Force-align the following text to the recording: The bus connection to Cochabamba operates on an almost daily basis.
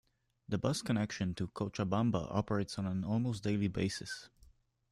The 0.49 0.57
bus 0.57 0.81
connection 0.81 1.35
to 1.35 1.49
Cochabamba 1.49 2.25
operates 2.33 2.79
on 2.79 2.87
an 2.87 3.03
almost 3.03 3.43
daily 3.43 3.67
basis. 3.67 4.31